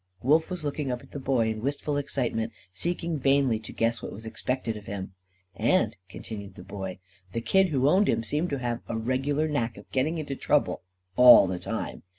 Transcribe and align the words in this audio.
Wolf 0.23 0.49
was 0.49 0.63
looking 0.63 0.89
up 0.89 1.03
at 1.03 1.11
the 1.11 1.19
Boy 1.19 1.49
in 1.49 1.61
wistful 1.61 1.95
excitement, 1.95 2.51
seeking 2.73 3.19
vainly 3.19 3.59
to 3.59 3.71
guess 3.71 4.01
what 4.01 4.11
was 4.11 4.25
expected 4.25 4.75
of 4.75 4.87
him. 4.87 5.13
"And," 5.55 5.95
continued 6.09 6.55
the 6.55 6.63
Boy, 6.63 6.97
"the 7.33 7.41
kid 7.41 7.67
who 7.69 7.87
owned 7.87 8.09
him 8.09 8.23
seems 8.23 8.49
to 8.49 8.57
have 8.57 8.81
had 8.87 8.95
a 8.95 8.97
regular 8.97 9.47
knack 9.47 9.75
for 9.75 9.85
getting 9.91 10.17
into 10.17 10.35
trouble 10.35 10.81
all 11.15 11.45
the 11.45 11.59
time. 11.59 12.01